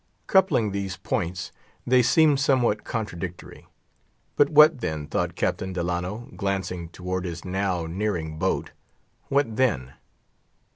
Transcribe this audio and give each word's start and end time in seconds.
Coupling 0.25 0.71
these 0.71 0.97
points, 0.97 1.51
they 1.85 2.01
seemed 2.01 2.39
somewhat 2.39 2.83
contradictory. 2.83 3.67
But 4.35 4.49
what 4.49 4.79
then, 4.81 5.05
thought 5.05 5.35
Captain 5.35 5.73
Delano, 5.73 6.31
glancing 6.35 6.89
towards 6.89 7.27
his 7.27 7.45
now 7.45 7.85
nearing 7.85 8.39
boat—what 8.39 9.57
then? 9.57 9.93